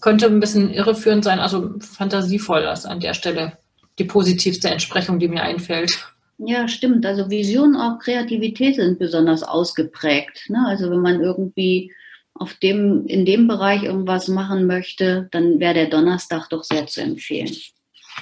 Könnte 0.00 0.26
ein 0.26 0.40
bisschen 0.40 0.70
irreführend 0.70 1.24
sein, 1.24 1.38
also 1.38 1.78
fantasievoll 1.78 2.62
ist 2.72 2.86
an 2.86 3.00
der 3.00 3.14
Stelle 3.14 3.58
die 3.98 4.04
positivste 4.04 4.68
Entsprechung, 4.68 5.18
die 5.18 5.28
mir 5.28 5.42
einfällt. 5.42 5.90
Ja, 6.38 6.66
stimmt. 6.66 7.06
Also 7.06 7.30
Vision, 7.30 7.76
auch 7.76 7.98
Kreativität 7.98 8.76
sind 8.76 8.98
besonders 8.98 9.42
ausgeprägt. 9.42 10.48
Ne? 10.48 10.64
Also 10.66 10.90
wenn 10.90 11.00
man 11.00 11.20
irgendwie 11.20 11.92
auf 12.34 12.54
dem, 12.54 13.06
in 13.06 13.24
dem 13.24 13.46
Bereich 13.46 13.84
irgendwas 13.84 14.28
machen 14.28 14.66
möchte, 14.66 15.28
dann 15.30 15.60
wäre 15.60 15.74
der 15.74 15.86
Donnerstag 15.88 16.48
doch 16.48 16.64
sehr 16.64 16.86
zu 16.86 17.00
empfehlen. 17.02 17.54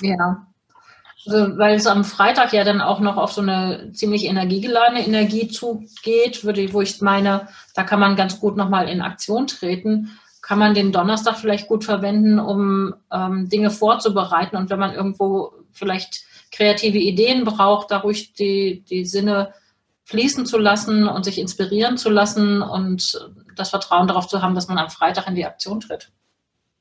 Ja. 0.02 0.46
Also, 1.26 1.58
weil 1.58 1.74
es 1.74 1.86
am 1.86 2.04
Freitag 2.04 2.52
ja 2.52 2.64
dann 2.64 2.80
auch 2.80 3.00
noch 3.00 3.16
auf 3.16 3.32
so 3.32 3.42
eine 3.42 3.92
ziemlich 3.92 4.24
energiegeladene 4.24 5.06
Energie 5.06 5.48
zugeht, 5.48 6.44
würde, 6.44 6.72
wo 6.72 6.80
ich 6.80 7.00
meine, 7.00 7.48
da 7.74 7.82
kann 7.82 8.00
man 8.00 8.16
ganz 8.16 8.40
gut 8.40 8.56
nochmal 8.56 8.88
in 8.88 9.02
Aktion 9.02 9.46
treten, 9.46 10.18
kann 10.40 10.58
man 10.58 10.74
den 10.74 10.92
Donnerstag 10.92 11.36
vielleicht 11.36 11.68
gut 11.68 11.84
verwenden, 11.84 12.38
um 12.38 12.94
ähm, 13.12 13.48
Dinge 13.48 13.70
vorzubereiten. 13.70 14.56
Und 14.56 14.70
wenn 14.70 14.78
man 14.78 14.94
irgendwo 14.94 15.52
vielleicht 15.72 16.24
kreative 16.50 16.98
Ideen 16.98 17.44
braucht, 17.44 17.90
da 17.90 17.98
ruhig 17.98 18.32
die, 18.32 18.82
die 18.88 19.04
Sinne 19.04 19.52
fließen 20.04 20.46
zu 20.46 20.58
lassen 20.58 21.06
und 21.06 21.24
sich 21.24 21.38
inspirieren 21.38 21.96
zu 21.96 22.10
lassen 22.10 22.62
und 22.62 23.30
das 23.54 23.70
Vertrauen 23.70 24.08
darauf 24.08 24.26
zu 24.26 24.42
haben, 24.42 24.54
dass 24.54 24.66
man 24.66 24.78
am 24.78 24.90
Freitag 24.90 25.28
in 25.28 25.36
die 25.36 25.46
Aktion 25.46 25.80
tritt. 25.80 26.10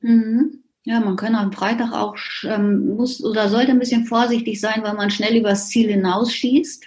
Mhm. 0.00 0.64
Ja, 0.84 0.98
man 1.00 1.16
kann 1.16 1.34
am 1.34 1.52
Freitag 1.52 1.92
auch 1.92 2.16
ähm, 2.44 2.96
muss 2.96 3.22
oder 3.22 3.48
sollte 3.48 3.72
ein 3.72 3.78
bisschen 3.78 4.06
vorsichtig 4.06 4.60
sein, 4.60 4.82
weil 4.82 4.94
man 4.94 5.10
schnell 5.10 5.36
übers 5.36 5.68
Ziel 5.68 5.90
hinausschießt. 5.90 6.86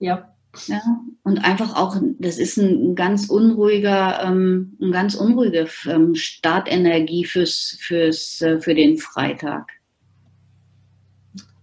Ja. 0.00 0.34
Ja, 0.66 0.80
und 1.22 1.44
einfach 1.44 1.76
auch, 1.76 1.96
das 2.18 2.38
ist 2.38 2.56
ein 2.56 2.94
ganz 2.94 3.28
unruhiger, 3.28 4.22
ähm, 4.24 4.76
ein 4.80 4.92
ganz 4.92 5.14
unruhige 5.14 5.68
ähm, 5.86 6.14
Startenergie 6.14 7.24
fürs, 7.26 7.76
fürs, 7.80 8.40
äh, 8.40 8.58
für 8.58 8.74
den 8.74 8.96
Freitag. 8.96 9.70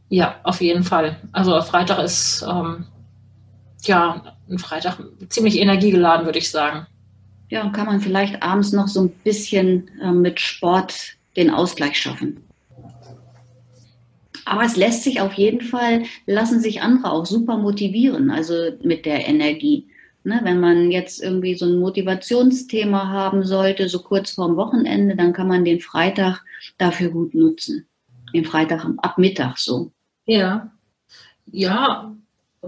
Ja, 0.09 0.39
auf 0.43 0.61
jeden 0.61 0.83
Fall. 0.83 1.17
Also 1.31 1.59
Freitag 1.61 1.99
ist 1.99 2.45
ähm, 2.47 2.85
ja 3.83 4.37
ein 4.49 4.59
Freitag 4.59 4.99
ziemlich 5.29 5.59
energiegeladen, 5.59 6.25
würde 6.25 6.39
ich 6.39 6.51
sagen. 6.51 6.85
Ja, 7.49 7.63
und 7.63 7.73
kann 7.73 7.87
man 7.87 7.99
vielleicht 7.99 8.41
abends 8.43 8.71
noch 8.71 8.87
so 8.87 9.01
ein 9.01 9.09
bisschen 9.23 9.89
äh, 10.01 10.11
mit 10.11 10.39
Sport 10.39 11.15
den 11.35 11.49
Ausgleich 11.49 11.99
schaffen. 11.99 12.41
Aber 14.45 14.63
es 14.63 14.75
lässt 14.75 15.03
sich 15.03 15.21
auf 15.21 15.33
jeden 15.33 15.61
Fall, 15.61 16.03
lassen 16.27 16.59
sich 16.59 16.81
andere 16.81 17.11
auch 17.11 17.25
super 17.25 17.57
motivieren, 17.57 18.29
also 18.29 18.53
mit 18.83 19.05
der 19.05 19.27
Energie. 19.27 19.89
Ne, 20.23 20.39
wenn 20.43 20.59
man 20.59 20.89
jetzt 20.89 21.21
irgendwie 21.21 21.53
so 21.53 21.65
ein 21.65 21.77
Motivationsthema 21.77 23.09
haben 23.09 23.43
sollte, 23.43 23.87
so 23.87 23.99
kurz 23.99 24.31
vorm 24.31 24.55
Wochenende, 24.55 25.15
dann 25.15 25.33
kann 25.33 25.47
man 25.47 25.65
den 25.65 25.79
Freitag 25.79 26.43
dafür 26.79 27.09
gut 27.09 27.35
nutzen. 27.35 27.85
Den 28.33 28.43
Freitag 28.43 28.87
ab 28.97 29.19
Mittag 29.19 29.59
so. 29.59 29.91
Ja, 30.25 30.71
ja, 31.45 32.15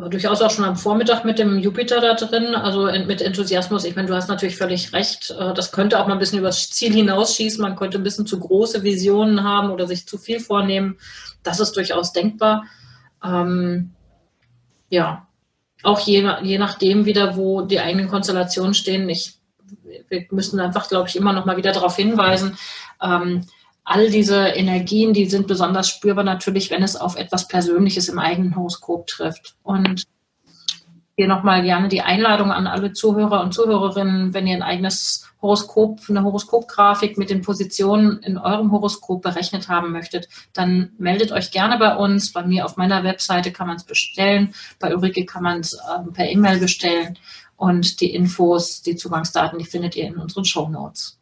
durchaus 0.09 0.41
auch 0.41 0.51
schon 0.51 0.65
am 0.65 0.75
Vormittag 0.75 1.25
mit 1.25 1.39
dem 1.39 1.59
Jupiter 1.59 2.01
da 2.01 2.13
drin, 2.13 2.55
also 2.55 2.85
mit 3.05 3.21
Enthusiasmus. 3.21 3.85
Ich 3.85 3.95
meine, 3.95 4.07
du 4.07 4.15
hast 4.15 4.27
natürlich 4.27 4.57
völlig 4.57 4.93
recht. 4.93 5.31
Äh, 5.31 5.53
das 5.53 5.71
könnte 5.71 5.99
auch 5.99 6.07
mal 6.07 6.13
ein 6.13 6.19
bisschen 6.19 6.39
übers 6.39 6.69
Ziel 6.69 6.93
hinausschießen. 6.93 7.61
Man 7.61 7.75
könnte 7.75 7.97
ein 7.97 8.03
bisschen 8.03 8.25
zu 8.25 8.39
große 8.39 8.83
Visionen 8.83 9.43
haben 9.43 9.71
oder 9.71 9.87
sich 9.87 10.07
zu 10.07 10.17
viel 10.17 10.39
vornehmen. 10.39 10.97
Das 11.43 11.59
ist 11.59 11.75
durchaus 11.75 12.13
denkbar. 12.13 12.65
Ähm, 13.23 13.91
ja, 14.89 15.27
auch 15.83 15.99
je, 15.99 16.27
je 16.43 16.57
nachdem 16.57 17.05
wieder, 17.05 17.35
wo 17.35 17.61
die 17.61 17.79
eigenen 17.79 18.07
Konstellationen 18.07 18.73
stehen. 18.73 19.07
Ich, 19.09 19.39
wir 20.09 20.25
müssen 20.31 20.59
einfach, 20.59 20.87
glaube 20.89 21.09
ich, 21.09 21.15
immer 21.15 21.33
noch 21.33 21.45
mal 21.45 21.57
wieder 21.57 21.71
darauf 21.71 21.95
hinweisen. 21.95 22.57
Ähm, 23.01 23.45
all 23.87 24.09
diese 24.09 24.47
Energien, 24.47 25.13
die 25.13 25.27
sind 25.27 25.47
besonders 25.47 25.87
spürbar 25.87 26.25
natürlich, 26.25 26.69
wenn 26.69 26.83
es 26.83 26.97
auf 26.97 27.15
etwas 27.15 27.47
Persönliches 27.47 28.09
im 28.09 28.19
eigenen 28.19 28.57
Horoskop 28.57 29.07
trifft. 29.07 29.55
Und 29.63 30.03
hier 31.15 31.29
nochmal 31.29 31.63
gerne 31.63 31.87
die 31.87 32.01
Einladung 32.01 32.51
an 32.51 32.67
alle 32.67 32.91
Zuhörer 32.91 33.41
und 33.41 33.53
Zuhörerinnen, 33.53 34.33
wenn 34.33 34.45
ihr 34.45 34.57
ein 34.57 34.61
eigenes 34.61 35.29
Horoskop, 35.41 36.01
eine 36.09 36.23
Horoskopgrafik 36.23 37.17
mit 37.17 37.29
den 37.29 37.41
Positionen 37.41 38.19
in 38.19 38.37
eurem 38.37 38.73
Horoskop 38.73 39.21
berechnet 39.21 39.69
haben 39.69 39.93
möchtet, 39.93 40.27
dann 40.51 40.91
meldet 40.97 41.31
euch 41.31 41.51
gerne 41.51 41.77
bei 41.77 41.95
uns. 41.95 42.33
Bei 42.33 42.45
mir 42.45 42.65
auf 42.65 42.75
meiner 42.75 43.05
Webseite 43.05 43.53
kann 43.53 43.67
man 43.67 43.77
es 43.77 43.85
bestellen. 43.85 44.53
Bei 44.79 44.93
Ulrike 44.93 45.25
kann 45.25 45.43
man 45.43 45.61
es 45.61 45.73
äh, 45.73 46.11
per 46.11 46.29
E-Mail 46.29 46.59
bestellen. 46.59 47.17
Und 47.55 48.01
die 48.01 48.13
Infos, 48.13 48.81
die 48.81 48.97
Zugangsdaten, 48.97 49.57
die 49.57 49.65
findet 49.65 49.95
ihr 49.95 50.07
in 50.07 50.17
unseren 50.17 50.43
Show 50.43 50.67
Notes. 50.67 51.16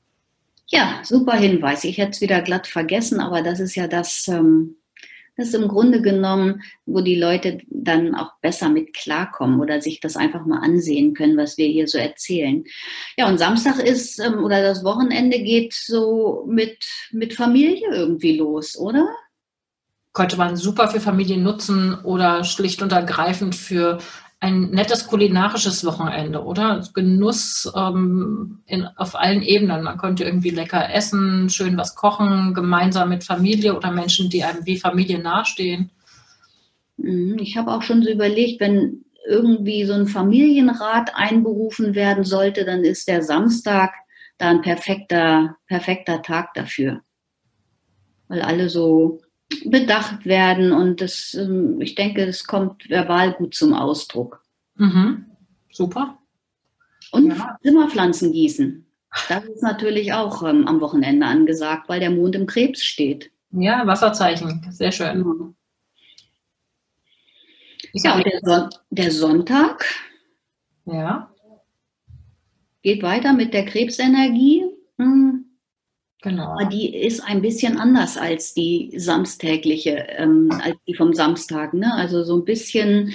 Ja, 0.67 1.01
super 1.03 1.33
Hinweis. 1.33 1.83
Ich 1.83 1.97
hätte 1.97 2.11
es 2.11 2.21
wieder 2.21 2.41
glatt 2.41 2.67
vergessen, 2.67 3.19
aber 3.19 3.41
das 3.43 3.59
ist 3.59 3.75
ja 3.75 3.87
das, 3.87 4.27
ähm, 4.27 4.77
das 5.37 5.49
ist 5.49 5.55
im 5.55 5.67
Grunde 5.67 6.01
genommen, 6.01 6.63
wo 6.85 7.01
die 7.01 7.15
Leute 7.15 7.59
dann 7.69 8.15
auch 8.15 8.31
besser 8.41 8.69
mit 8.69 8.93
klarkommen 8.93 9.59
oder 9.59 9.81
sich 9.81 9.99
das 9.99 10.15
einfach 10.15 10.45
mal 10.45 10.59
ansehen 10.59 11.13
können, 11.13 11.37
was 11.37 11.57
wir 11.57 11.67
hier 11.67 11.87
so 11.87 11.97
erzählen. 11.97 12.63
Ja, 13.17 13.27
und 13.27 13.37
Samstag 13.37 13.79
ist 13.79 14.19
ähm, 14.19 14.43
oder 14.43 14.63
das 14.63 14.83
Wochenende 14.83 15.39
geht 15.39 15.73
so 15.73 16.45
mit, 16.47 16.77
mit 17.11 17.35
Familie 17.35 17.87
irgendwie 17.91 18.37
los, 18.37 18.75
oder? 18.77 19.07
Könnte 20.13 20.37
man 20.37 20.55
super 20.55 20.87
für 20.87 21.01
Familien 21.01 21.43
nutzen 21.43 21.93
oder 22.05 22.43
schlicht 22.43 22.81
und 22.81 22.93
ergreifend 22.93 23.53
für 23.53 23.99
ein 24.39 24.69
nettes 24.71 25.07
kulinarisches 25.07 25.85
Wochenende, 25.85 26.43
oder? 26.43 26.83
Genuss 26.93 27.71
ähm, 27.75 28.59
in, 28.65 28.85
auf 28.85 29.15
allen 29.15 29.41
Ebenen. 29.41 29.83
Man 29.83 29.97
könnte 29.97 30.23
irgendwie 30.23 30.49
lecker 30.49 30.93
essen, 30.93 31.49
schön 31.49 31.77
was 31.77 31.95
kochen, 31.95 32.53
gemeinsam 32.53 33.09
mit 33.09 33.23
Familie 33.23 33.75
oder 33.75 33.91
Menschen, 33.91 34.29
die 34.29 34.43
einem 34.43 34.65
wie 34.65 34.77
Familie 34.77 35.19
nahestehen. 35.19 35.91
Mhm, 36.97 37.37
ich 37.39 37.57
habe 37.57 37.71
auch 37.71 37.81
schon 37.81 38.03
so 38.03 38.11
überlegt, 38.11 38.59
wenn 38.59 39.05
irgendwie 39.27 39.85
so 39.85 39.93
ein 39.93 40.07
Familienrat 40.07 41.15
einberufen 41.15 41.95
werden 41.95 42.23
sollte, 42.23 42.65
dann 42.65 42.83
ist 42.83 43.07
der 43.07 43.23
Samstag 43.23 43.93
da 44.37 44.49
ein 44.49 44.61
perfekter, 44.61 45.55
perfekter 45.67 46.21
Tag 46.21 46.53
dafür. 46.53 47.01
Weil 48.27 48.41
alle 48.41 48.69
so 48.69 49.21
bedacht 49.65 50.25
werden 50.25 50.71
und 50.71 51.01
das, 51.01 51.33
ähm, 51.33 51.79
ich 51.81 51.95
denke, 51.95 52.23
es 52.23 52.45
kommt 52.45 52.89
verbal 52.89 53.33
gut 53.33 53.53
zum 53.53 53.73
Ausdruck. 53.73 54.43
Mhm. 54.75 55.25
Super. 55.71 56.17
Und 57.11 57.29
ja. 57.29 57.57
Zimmerpflanzen 57.61 58.31
gießen. 58.31 58.85
Das 59.29 59.45
ist 59.45 59.63
natürlich 59.63 60.13
auch 60.13 60.43
ähm, 60.43 60.67
am 60.67 60.81
Wochenende 60.81 61.25
angesagt, 61.25 61.87
weil 61.87 61.99
der 61.99 62.09
Mond 62.09 62.35
im 62.35 62.45
Krebs 62.45 62.83
steht. 62.83 63.31
Ja, 63.51 63.85
Wasserzeichen. 63.87 64.65
Sehr 64.71 64.91
schön. 64.91 65.55
Ja, 67.93 68.03
ja 68.03 68.15
und 68.15 68.25
der, 68.25 68.39
Son 68.43 68.69
der 68.89 69.11
Sonntag. 69.11 69.85
Ja. 70.85 71.31
geht 72.81 73.01
weiter 73.01 73.33
mit 73.33 73.53
der 73.53 73.65
Krebsenergie. 73.65 74.65
Hm. 74.97 75.34
Genau. 76.25 76.53
Aber 76.53 76.65
die 76.65 76.95
ist 76.95 77.19
ein 77.19 77.43
bisschen 77.43 77.77
anders 77.77 78.17
als 78.17 78.55
die 78.55 78.91
samstägliche, 78.97 80.07
ähm, 80.17 80.49
als 80.63 80.75
die 80.87 80.95
vom 80.95 81.13
Samstag. 81.13 81.75
Ne? 81.75 81.93
Also 81.93 82.23
so 82.23 82.35
ein 82.37 82.45
bisschen, 82.45 83.13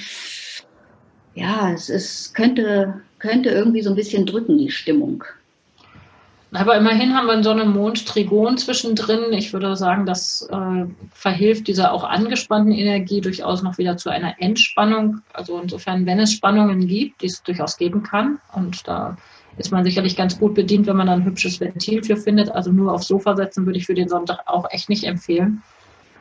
ja, 1.35 1.73
es 1.73 1.89
ist, 1.89 2.35
könnte, 2.35 3.01
könnte 3.19 3.49
irgendwie 3.49 3.83
so 3.83 3.91
ein 3.91 3.97
bisschen 3.97 4.27
drücken, 4.27 4.59
die 4.59 4.71
Stimmung. 4.71 5.25
Aber 6.53 6.77
immerhin 6.77 7.13
haben 7.17 7.27
wir 7.27 7.35
in 7.35 7.43
Sonne, 7.43 7.65
Mond, 7.65 8.07
Trigon 8.07 8.57
zwischendrin. 8.59 9.33
Ich 9.33 9.53
würde 9.53 9.75
sagen, 9.75 10.07
das 10.07 10.49
äh, 10.49 10.85
verhilft 11.13 11.67
dieser 11.67 11.93
auch 11.93 12.05
angespannten 12.05 12.73
Energie 12.73 13.21
durchaus 13.21 13.65
noch 13.65 13.77
wieder 13.77 13.97
zu 13.97 14.11
einer 14.11 14.41
Entspannung. 14.41 15.23
Also 15.33 15.59
insofern, 15.59 16.07
wenn 16.07 16.21
es 16.21 16.33
Spannungen 16.33 16.87
gibt, 16.87 17.23
die 17.23 17.27
es 17.27 17.43
durchaus 17.43 17.77
geben 17.77 18.05
kann. 18.05 18.39
Und 18.53 18.87
da 18.87 19.17
ist 19.61 19.71
man 19.71 19.85
sicherlich 19.85 20.17
ganz 20.17 20.39
gut 20.39 20.55
bedient, 20.55 20.87
wenn 20.87 20.97
man 20.97 21.07
da 21.07 21.13
ein 21.13 21.25
hübsches 21.25 21.61
Ventil 21.61 22.03
für 22.03 22.17
findet. 22.17 22.51
Also 22.51 22.73
nur 22.73 22.93
aufs 22.93 23.09
Sofa 23.09 23.37
setzen 23.37 23.67
würde 23.67 23.79
ich 23.79 23.87
für 23.87 23.95
den 23.95 24.09
Sonntag 24.09 24.41
auch 24.47 24.67
echt 24.71 24.89
nicht 24.89 25.05
empfehlen, 25.05 25.63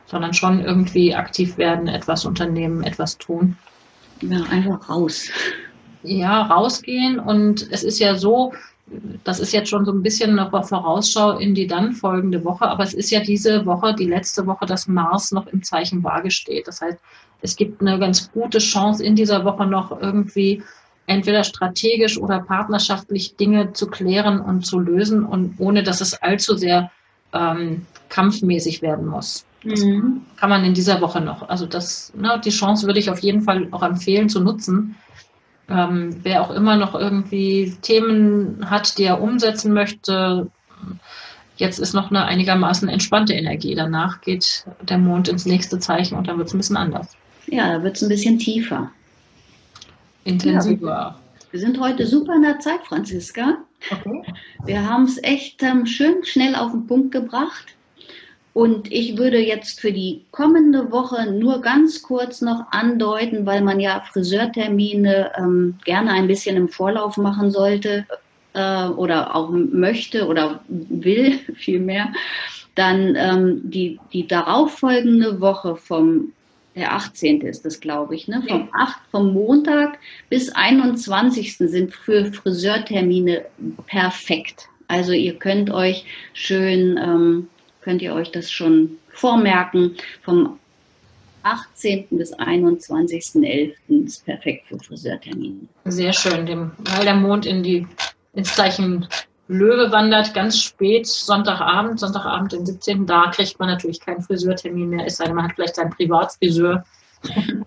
sondern 0.04 0.34
schon 0.34 0.60
irgendwie 0.60 1.14
aktiv 1.14 1.56
werden, 1.56 1.88
etwas 1.88 2.26
unternehmen, 2.26 2.82
etwas 2.82 3.16
tun. 3.16 3.56
Ja, 4.20 4.42
einfach 4.50 4.90
raus. 4.90 5.30
Ja, 6.02 6.42
rausgehen. 6.42 7.18
Und 7.18 7.66
es 7.70 7.82
ist 7.82 7.98
ja 7.98 8.14
so, 8.14 8.52
das 9.24 9.40
ist 9.40 9.54
jetzt 9.54 9.70
schon 9.70 9.86
so 9.86 9.92
ein 9.92 10.02
bisschen 10.02 10.34
noch 10.34 10.52
eine 10.52 10.62
Vorausschau 10.62 11.38
in 11.38 11.54
die 11.54 11.66
dann 11.66 11.92
folgende 11.92 12.44
Woche, 12.44 12.68
aber 12.68 12.84
es 12.84 12.92
ist 12.92 13.10
ja 13.10 13.20
diese 13.20 13.64
Woche, 13.64 13.94
die 13.94 14.06
letzte 14.06 14.46
Woche, 14.46 14.66
dass 14.66 14.86
Mars 14.86 15.32
noch 15.32 15.46
im 15.46 15.62
Zeichen 15.62 16.04
Waage 16.04 16.30
steht. 16.30 16.68
Das 16.68 16.82
heißt, 16.82 16.98
es 17.40 17.56
gibt 17.56 17.80
eine 17.80 17.98
ganz 17.98 18.30
gute 18.32 18.58
Chance 18.58 19.02
in 19.02 19.16
dieser 19.16 19.46
Woche 19.46 19.66
noch 19.66 19.98
irgendwie 19.98 20.62
entweder 21.10 21.44
strategisch 21.44 22.18
oder 22.18 22.40
partnerschaftlich 22.40 23.36
Dinge 23.36 23.72
zu 23.72 23.88
klären 23.88 24.40
und 24.40 24.64
zu 24.64 24.78
lösen 24.78 25.24
und 25.24 25.54
ohne 25.58 25.82
dass 25.82 26.00
es 26.00 26.14
allzu 26.14 26.56
sehr 26.56 26.90
ähm, 27.32 27.86
kampfmäßig 28.08 28.82
werden 28.82 29.06
muss. 29.06 29.44
Das 29.64 29.80
mhm. 29.84 30.22
kann 30.36 30.50
man 30.50 30.64
in 30.64 30.74
dieser 30.74 31.00
Woche 31.00 31.20
noch. 31.20 31.48
Also 31.48 31.66
das, 31.66 32.12
ne, 32.16 32.40
die 32.44 32.50
Chance 32.50 32.86
würde 32.86 32.98
ich 32.98 33.10
auf 33.10 33.20
jeden 33.20 33.42
Fall 33.42 33.68
auch 33.72 33.82
empfehlen 33.82 34.28
zu 34.28 34.40
nutzen 34.40 34.96
ähm, 35.70 36.16
wer 36.22 36.42
auch 36.42 36.50
immer 36.50 36.76
noch 36.76 36.94
irgendwie 36.94 37.76
Themen 37.80 38.68
hat, 38.68 38.98
die 38.98 39.04
er 39.04 39.22
umsetzen 39.22 39.72
möchte, 39.72 40.50
jetzt 41.56 41.78
ist 41.78 41.94
noch 41.94 42.10
eine 42.10 42.24
einigermaßen 42.24 42.88
entspannte 42.88 43.34
Energie. 43.34 43.74
Danach 43.74 44.20
geht 44.20 44.64
der 44.82 44.98
Mond 44.98 45.28
ins 45.28 45.46
nächste 45.46 45.78
Zeichen 45.78 46.18
und 46.18 46.26
dann 46.26 46.38
wird 46.38 46.48
es 46.48 46.54
ein 46.54 46.58
bisschen 46.58 46.76
anders. 46.76 47.16
Ja, 47.46 47.72
da 47.72 47.82
wird 47.84 47.96
es 47.96 48.02
ein 48.02 48.08
bisschen 48.08 48.38
tiefer. 48.38 48.90
Intensiver. 50.24 50.86
Ja, 50.86 51.18
wir 51.50 51.60
sind 51.60 51.80
heute 51.80 52.06
super 52.06 52.34
in 52.34 52.42
der 52.42 52.60
Zeit, 52.60 52.80
Franziska. 52.84 53.58
Okay. 53.90 54.22
Wir 54.64 54.88
haben 54.88 55.04
es 55.04 55.22
echt 55.22 55.62
ähm, 55.62 55.86
schön 55.86 56.24
schnell 56.24 56.54
auf 56.54 56.72
den 56.72 56.86
Punkt 56.86 57.12
gebracht. 57.12 57.74
Und 58.52 58.90
ich 58.90 59.16
würde 59.16 59.38
jetzt 59.38 59.80
für 59.80 59.92
die 59.92 60.24
kommende 60.32 60.90
Woche 60.90 61.30
nur 61.32 61.60
ganz 61.60 62.02
kurz 62.02 62.40
noch 62.40 62.64
andeuten, 62.72 63.46
weil 63.46 63.62
man 63.62 63.78
ja 63.78 64.02
Friseurtermine 64.12 65.30
ähm, 65.38 65.78
gerne 65.84 66.10
ein 66.10 66.26
bisschen 66.26 66.56
im 66.56 66.68
Vorlauf 66.68 67.16
machen 67.16 67.50
sollte 67.50 68.06
äh, 68.54 68.86
oder 68.86 69.36
auch 69.36 69.50
möchte 69.50 70.26
oder 70.26 70.60
will 70.68 71.38
vielmehr, 71.54 72.12
dann 72.74 73.14
ähm, 73.16 73.60
die, 73.70 74.00
die 74.12 74.26
darauffolgende 74.26 75.40
Woche 75.40 75.76
vom 75.76 76.32
der 76.74 76.92
18. 76.92 77.40
ist 77.42 77.64
das, 77.64 77.80
glaube 77.80 78.14
ich, 78.14 78.28
ne? 78.28 78.42
Vom, 78.48 78.68
8, 78.72 79.00
vom 79.10 79.32
Montag 79.32 79.98
bis 80.28 80.50
21. 80.50 81.56
sind 81.56 81.92
für 81.92 82.32
Friseurtermine 82.32 83.44
perfekt. 83.86 84.68
Also 84.88 85.12
ihr 85.12 85.34
könnt 85.34 85.70
euch 85.70 86.04
schön 86.32 86.96
ähm, 86.96 87.48
könnt 87.80 88.02
ihr 88.02 88.14
euch 88.14 88.30
das 88.30 88.50
schon 88.50 88.98
vormerken. 89.08 89.96
Vom 90.22 90.58
18. 91.42 92.06
bis 92.10 92.34
21.11. 92.34 94.04
ist 94.04 94.24
perfekt 94.24 94.66
für 94.68 94.78
Friseurtermine. 94.78 95.60
Sehr 95.86 96.12
schön, 96.12 96.46
dem, 96.46 96.72
weil 96.78 97.04
der 97.04 97.14
Mond 97.14 97.46
in 97.46 97.62
die, 97.62 97.86
ins 98.34 98.54
Zeichen 98.54 99.06
Löwe 99.50 99.90
wandert, 99.90 100.32
ganz 100.32 100.62
spät, 100.62 101.08
Sonntagabend, 101.08 101.98
Sonntagabend, 101.98 102.52
den 102.52 102.64
17. 102.64 103.04
Da 103.04 103.32
kriegt 103.32 103.58
man 103.58 103.68
natürlich 103.68 103.98
keinen 103.98 104.22
Friseurtermin 104.22 104.90
mehr, 104.90 105.06
es 105.06 105.16
sei 105.16 105.24
denn, 105.24 105.34
man 105.34 105.46
hat 105.46 105.56
vielleicht 105.56 105.74
seinen 105.74 105.90
Privatfriseur. 105.90 106.84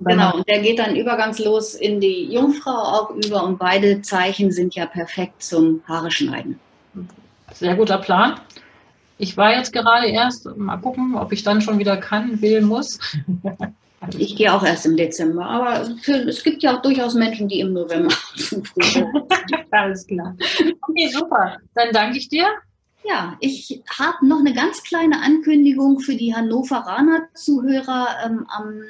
genau, 0.00 0.36
und 0.36 0.48
der 0.48 0.60
geht 0.60 0.78
dann 0.78 0.96
übergangslos 0.96 1.74
in 1.74 2.00
die 2.00 2.32
Jungfrau 2.32 2.70
auch 2.70 3.10
über 3.10 3.44
und 3.44 3.58
beide 3.58 4.00
Zeichen 4.00 4.50
sind 4.50 4.74
ja 4.74 4.86
perfekt 4.86 5.42
zum 5.42 5.82
Haare 5.86 6.10
schneiden. 6.10 6.58
Sehr 7.52 7.76
guter 7.76 7.98
Plan. 7.98 8.40
Ich 9.18 9.36
war 9.36 9.54
jetzt 9.54 9.74
gerade 9.74 10.06
erst, 10.06 10.56
mal 10.56 10.78
gucken, 10.78 11.16
ob 11.16 11.32
ich 11.32 11.42
dann 11.42 11.60
schon 11.60 11.78
wieder 11.78 11.98
kann, 11.98 12.40
will, 12.40 12.62
muss. 12.62 12.98
Ich 14.18 14.36
gehe 14.36 14.52
auch 14.52 14.64
erst 14.64 14.86
im 14.86 14.96
Dezember, 14.96 15.46
aber 15.46 15.96
für, 16.02 16.28
es 16.28 16.42
gibt 16.42 16.62
ja 16.62 16.76
auch 16.76 16.82
durchaus 16.82 17.14
Menschen, 17.14 17.48
die 17.48 17.60
im 17.60 17.72
November 17.72 18.14
Alles 19.70 20.06
klar. 20.06 20.36
Okay, 20.80 21.08
super. 21.08 21.58
Dann 21.74 21.92
danke 21.92 22.18
ich 22.18 22.28
dir. 22.28 22.46
Ja, 23.04 23.36
ich 23.40 23.82
habe 23.98 24.26
noch 24.26 24.40
eine 24.40 24.52
ganz 24.52 24.82
kleine 24.82 25.20
Ankündigung 25.22 26.00
für 26.00 26.14
die 26.14 26.34
Hannoveraner 26.34 27.28
Zuhörer. 27.34 28.08
Ähm, 28.24 28.46
am, 28.48 28.82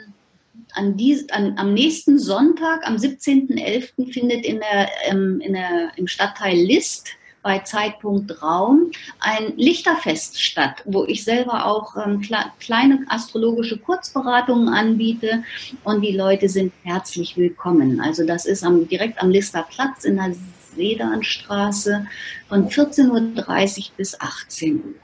an 0.75 0.97
dies, 0.97 1.29
an, 1.31 1.55
am 1.59 1.73
nächsten 1.73 2.19
Sonntag, 2.19 2.87
am 2.87 2.97
17.11., 2.97 4.13
findet 4.13 4.45
in 4.45 4.61
der, 4.61 4.89
ähm, 5.05 5.41
in 5.41 5.55
der, 5.55 5.93
im 5.97 6.07
Stadtteil 6.07 6.57
List 6.57 7.09
bei 7.43 7.59
Zeitpunkt 7.61 8.43
Raum 8.43 8.91
ein 9.19 9.55
Lichterfest 9.57 10.41
statt, 10.41 10.83
wo 10.85 11.05
ich 11.05 11.25
selber 11.25 11.67
auch 11.67 11.97
ähm, 11.97 12.23
kleine 12.61 13.05
astrologische 13.09 13.79
Kurzberatungen 13.79 14.69
anbiete 14.69 15.43
und 15.85 16.03
die 16.03 16.17
Leute 16.17 16.49
sind 16.49 16.73
herzlich 16.85 17.37
willkommen. 17.37 18.01
Also 18.01 18.25
das 18.25 18.47
ist 18.47 18.65
am, 18.65 18.89
direkt 18.89 19.21
am 19.21 19.31
Listerplatz 19.31 20.05
in 20.05 20.17
der 20.17 20.35
Sedanstraße 20.77 22.07
von 22.49 22.69
14.30 22.69 23.11
Uhr 23.11 23.85
bis 23.97 24.21
18 24.21 24.77
Uhr. 24.77 24.95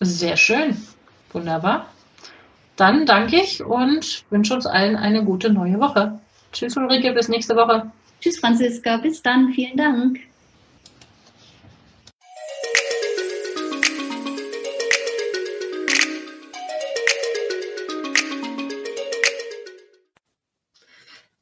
Sehr 0.00 0.36
schön. 0.36 0.76
Wunderbar. 1.32 1.86
Dann 2.76 3.06
danke 3.06 3.36
ich 3.36 3.62
und 3.62 4.24
wünsche 4.30 4.54
uns 4.54 4.66
allen 4.66 4.96
eine 4.96 5.24
gute 5.24 5.50
neue 5.50 5.78
Woche. 5.78 6.18
Tschüss 6.52 6.76
Ulrike, 6.76 7.12
bis 7.12 7.28
nächste 7.28 7.54
Woche. 7.54 7.90
Tschüss 8.20 8.38
Franziska, 8.38 8.98
bis 8.98 9.22
dann, 9.22 9.52
vielen 9.52 9.76
Dank. 9.76 10.20